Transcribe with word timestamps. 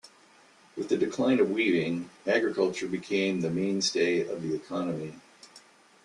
With 0.75 0.89
the 0.89 0.97
decline 0.97 1.39
of 1.39 1.51
weaving, 1.51 2.09
agriculture 2.25 2.87
became 2.87 3.41
the 3.41 3.51
mainstay 3.51 4.25
of 4.27 4.41
the 4.41 4.55
economy. 4.55 5.13